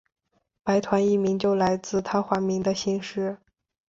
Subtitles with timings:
[0.63, 3.37] 白团一名就来自他化名的姓氏。